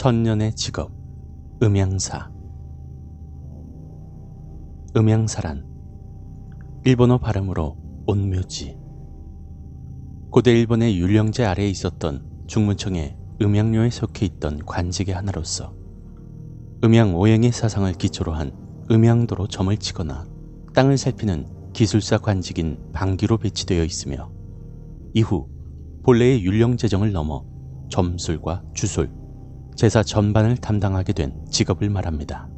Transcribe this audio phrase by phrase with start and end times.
[0.00, 0.90] 천년의 직업,
[1.62, 2.30] 음양사.
[4.96, 5.66] 음양사란
[6.86, 7.76] 일본어 발음으로
[8.06, 8.78] 온묘지.
[10.30, 15.74] 고대 일본의 율령제 아래에 있었던 중문청의 음양료에 속해 있던 관직의 하나로서
[16.82, 18.52] 음양 오행의 사상을 기초로 한
[18.90, 20.24] 음양도로 점을 치거나
[20.72, 24.32] 땅을 살피는 기술사 관직인 방기로 배치되어 있으며
[25.12, 25.46] 이후
[26.04, 27.44] 본래의 율령 제정을 넘어
[27.90, 29.19] 점술과 주술,
[29.74, 32.48] 제사 전반을 담당하게 된 직업을 말합니다.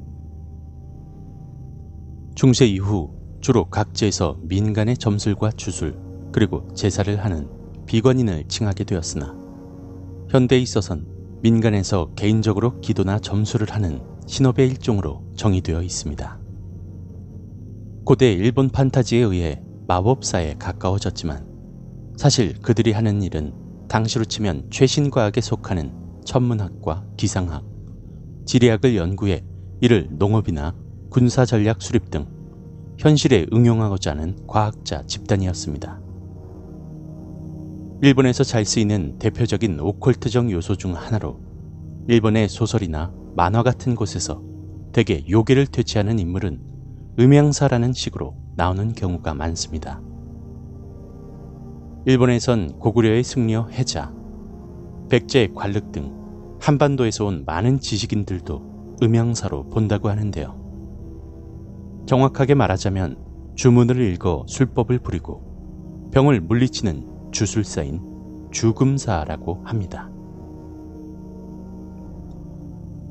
[2.34, 5.98] 중세 이후 주로 각지에서 민간의 점술과 주술
[6.32, 7.48] 그리고 제사를 하는
[7.86, 9.36] 비관인을 칭하게 되었으나
[10.30, 11.06] 현대에 있어선
[11.42, 16.38] 민간에서 개인적으로 기도나 점술을 하는 신업의 일종으로 정의되어 있습니다.
[18.04, 21.46] 고대 일본 판타지에 의해 마법사에 가까워졌지만
[22.16, 23.52] 사실 그들이 하는 일은
[23.88, 27.64] 당시로 치면 최신 과학에 속하는 천문학과 기상학,
[28.44, 29.44] 지리학을 연구해
[29.80, 30.74] 이를 농업이나
[31.10, 32.26] 군사 전략 수립 등
[32.98, 36.00] 현실에 응용하고자 하는 과학자 집단이었습니다.
[38.02, 41.40] 일본에서 잘 쓰이는 대표적인 오컬트적 요소 중 하나로
[42.08, 44.42] 일본의 소설이나 만화 같은 곳에서
[44.92, 46.60] 대개 요괴를 퇴치하는 인물은
[47.18, 50.00] 음양사라는 식으로 나오는 경우가 많습니다.
[52.04, 54.12] 일본에선 고구려의 승려 해자,
[55.12, 56.10] 백제의 관륵 등
[56.58, 62.04] 한반도에서 온 많은 지식인들도 음양사로 본다고 하는데요.
[62.06, 68.00] 정확하게 말하자면 주문을 읽어 술법을 부리고 병을 물리치는 주술사인
[68.52, 70.10] 주금사라고 합니다.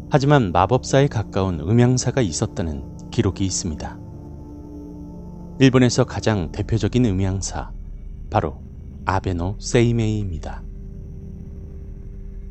[0.10, 4.00] 하지만 마법사에 가까운 음양사가 있었다는 기록이 있습니다.
[5.60, 7.72] 일본에서 가장 대표적인 음양사,
[8.32, 8.64] 바로
[9.06, 10.71] 아베노 세이메이입니다.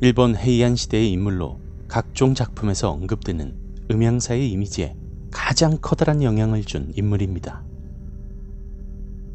[0.03, 3.55] 일본 헤이안 시대의 인물로 각종 작품에서 언급되는
[3.91, 4.95] 음양사의 이미지에
[5.29, 7.63] 가장 커다란 영향을 준 인물입니다.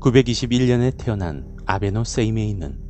[0.01, 2.81] 921년에 태어난 아베노 세이메이는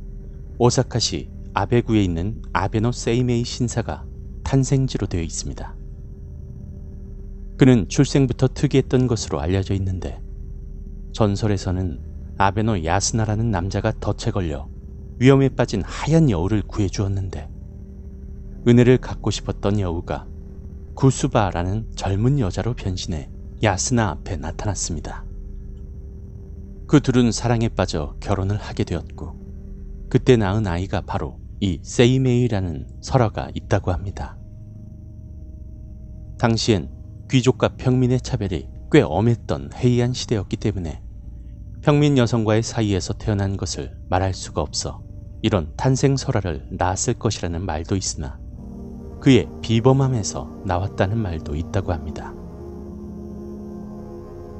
[0.57, 4.07] 오사카시 아베구에 있는 아베노 세이메이 신사가
[4.43, 5.75] 탄생지로 되어 있습니다.
[7.57, 10.19] 그는 출생부터 특이했던 것으로 알려져 있는데
[11.13, 11.99] 전설에서는
[12.39, 14.67] 아베노 야스나라는 남자가 덫에 걸려
[15.19, 17.56] 위험에 빠진 하얀 여우를 구해주었는데
[18.65, 20.25] 은혜를 갖고 싶었던 여우가
[20.95, 23.29] 구수바라는 젊은 여자로 변신해
[23.61, 25.25] 야스나 앞에 나타났습니다.
[26.87, 33.91] 그 둘은 사랑에 빠져 결혼을 하게 되었고 그때 낳은 아이가 바로 이 세이메이라는 설화가 있다고
[33.91, 34.37] 합니다.
[36.37, 36.89] 당시엔
[37.29, 41.01] 귀족과 평민의 차별이 꽤 엄했던 해이한 시대였기 때문에
[41.81, 45.01] 평민 여성과의 사이에서 태어난 것을 말할 수가 없어
[45.41, 48.39] 이런 탄생 설화를 낳았을 것이라는 말도 있으나
[49.19, 52.33] 그의 비범함에서 나왔다는 말도 있다고 합니다.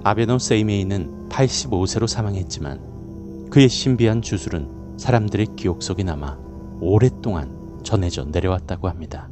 [0.03, 6.38] 아베노 세이메이는 85세로 사망했지만 그의 신비한 주술은 사람들의 기억 속에 남아
[6.79, 9.29] 오랫동안 전해져 내려왔다고 합니다.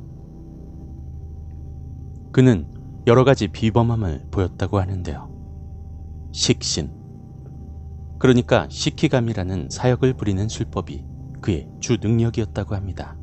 [2.32, 2.68] 그는
[3.08, 5.30] 여러 가지 비범함을 보였다고 하는데요.
[6.32, 6.92] 식신.
[8.18, 11.06] 그러니까 시키감이라는 사역을 부리는 술법이
[11.42, 13.16] 그의 주 능력이었다고 합니다.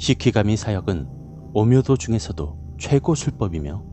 [0.00, 3.84] 시키가미 사역은 오묘도 중에서도 최고 술법이며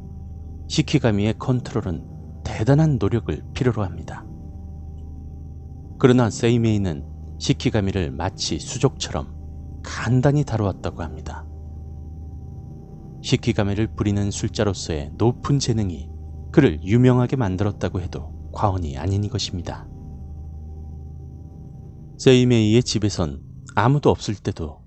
[0.70, 4.26] 시키가미의 컨트롤은 대단한 노력을 필요로 합니다.
[6.00, 7.06] 그러나 세이메이는
[7.40, 9.34] 시키가미를 마치 수족처럼
[9.84, 11.46] 간단히 다루었다고 합니다.
[13.22, 16.10] 시키가미를 부리는 술자로서의 높은 재능이
[16.54, 19.90] 그를 유명하게 만들었다고 해도 과언이 아닌 것입니다.
[22.18, 23.42] 세이메이의 집에선
[23.76, 24.87] 아무도 없을 때도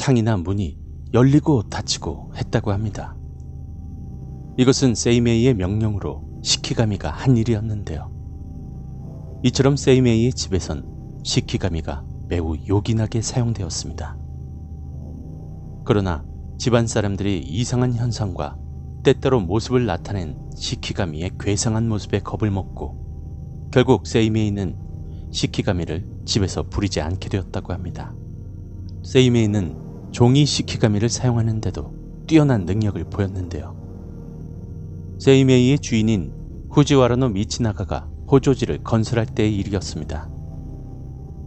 [0.00, 0.78] 창이나 문이
[1.12, 3.18] 열리고 닫히고 했다고 합니다.
[4.56, 8.10] 이것은 세이메이의 명령으로 시키가미가 한 일이었는데요.
[9.42, 14.16] 이처럼 세이메이의 집에선 시키가미가 매우 요긴하게 사용되었습니다.
[15.84, 16.24] 그러나
[16.56, 18.56] 집안 사람들이 이상한 현상과
[19.02, 24.78] 때때로 모습을 나타낸 시키가미의 괴상한 모습에 겁을 먹고 결국 세이메이는
[25.30, 28.14] 시키가미를 집에서 부리지 않게 되었다고 합니다.
[29.02, 29.79] 세이메이는
[30.12, 33.76] 종이 시키가미를 사용하는데도 뛰어난 능력을 보였는데요.
[35.18, 36.32] 세이메이의 주인인
[36.70, 40.30] 후지와라노 미치나가가 호조지를 건설할 때의 일이었습니다.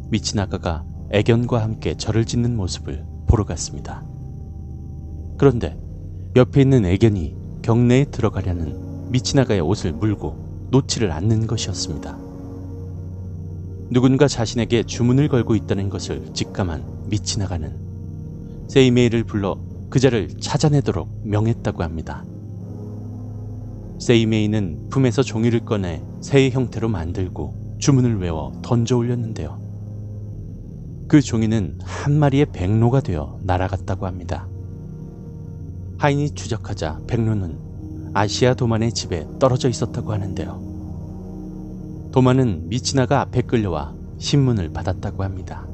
[0.10, 4.06] 미치나가가 애견과 함께 절을 짓는 모습을 보러 갔습니다.
[5.38, 5.78] 그런데
[6.36, 12.18] 옆에 있는 애견이 경내에 들어가려는 미치나가의 옷을 물고 놓지를 않는 것이었습니다.
[13.90, 17.83] 누군가 자신에게 주문을 걸고 있다는 것을 직감한 미치나가는
[18.68, 19.58] 세이메이를 불러
[19.90, 22.26] 그자를 찾아내도록 명했다고 합니다.
[24.00, 29.62] 세이메이는 품에서 종이를 꺼내 새의 형태로 만들고 주문을 외워 던져 올렸는데요.
[31.08, 34.48] 그 종이는 한 마리의 백로가 되어 날아갔다고 합니다.
[35.98, 37.60] 하인이 추적하자 백로는
[38.14, 42.10] 아시아 도만의 집에 떨어져 있었다고 하는데요.
[42.12, 45.68] 도만은 미치나가 앞에 끌려와 신문을 받았다고 합니다.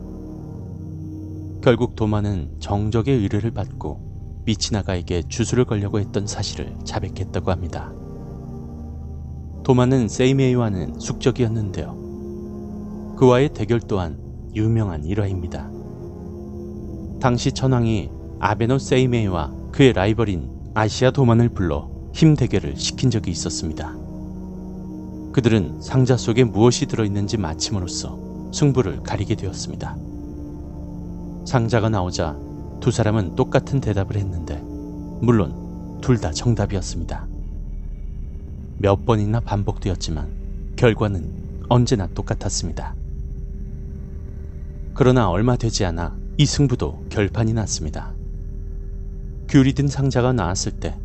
[1.69, 7.93] 결국 도만은 정적의 의뢰를 받고 미치나가에게 주술을 걸려고 했던 사실을 자백했다고 합니다.
[9.63, 13.13] 도만은 세이메이와는 숙적이었는데요.
[13.19, 14.17] 그와의 대결 또한
[14.55, 15.69] 유명한 일화입니다.
[17.21, 23.95] 당시 천황이 아베노 세이메이와 그의 라이벌인 아시아 도만을 불러 힘 대결을 시킨 적이 있었습니다.
[25.33, 30.08] 그들은 상자 속에 무엇이 들어있는지 맞힘으로써 승부를 가리게 되었습니다.
[31.45, 32.37] 상자가 나오자
[32.79, 34.61] 두 사람은 똑같은 대답을 했는데,
[35.21, 37.27] 물론 둘 다 정답이었습니다.
[38.77, 42.95] 몇 번이나 반복되었지만 결과는 언제나 똑같았습니다.
[44.93, 48.13] 그러나 얼마 되지 않아 이 승부도 결판이 났습니다.
[49.49, 50.97] 귤이 든 상자가 나왔을 때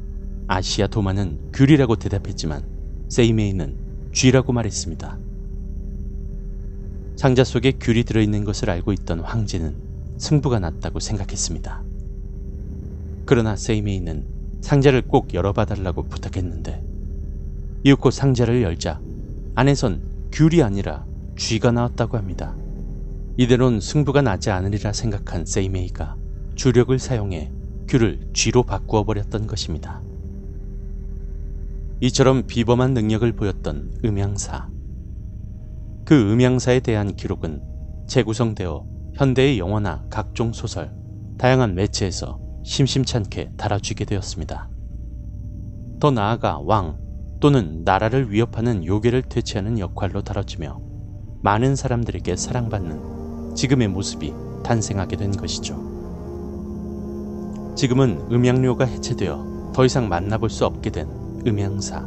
[0.46, 2.62] 아시아 도마는 귤이라고 대답했지만
[3.08, 3.76] 세이메이는
[4.12, 5.18] 쥐라고 말했습니다.
[7.16, 9.74] 상자 속에 귤이 들어있는 것을 알고 있던 황제는
[10.18, 11.82] 승부가 났다고 생각했습니다.
[13.26, 16.82] 그러나 세이메이는 상자를 꼭 열어봐달라고 부탁했는데
[17.84, 19.00] 이윽고 상자를 열자
[19.54, 21.06] 안에선 귤이 아니라
[21.36, 22.56] 쥐가 나왔다고 합니다.
[23.36, 26.16] 이대론 승부가 나지 않으리라 생각한 세이메이가
[26.54, 27.52] 주력을 사용해
[27.88, 30.00] 귤을 쥐로 바꾸어 버렸던 것입니다.
[32.00, 34.68] 이처럼 비범한 능력을 보였던 음양사.
[36.04, 37.62] 그 음양사에 대한 기록은
[38.06, 40.92] 재구성되어 현대의 영화나 각종 소설,
[41.38, 44.68] 다양한 매체에서 심심찮게 달아주게 되었습니다.
[46.00, 46.98] 더 나아가 왕
[47.38, 50.80] 또는 나라를 위협하는 요괴를 퇴치하는 역할로 다뤄지며
[51.42, 54.34] 많은 사람들에게 사랑받는 지금의 모습이
[54.64, 55.76] 탄생하게 된 것이죠.
[57.76, 61.08] 지금은 음양료가 해체되어 더 이상 만나볼 수 없게 된
[61.46, 62.00] 음향사.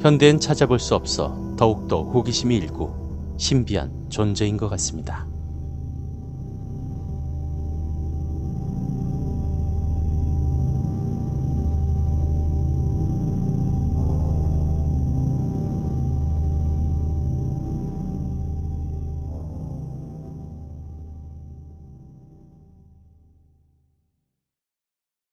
[0.00, 5.31] 현대엔 찾아볼 수 없어 더욱더 호기심이 일고 신비한 존재인 것 같습니다.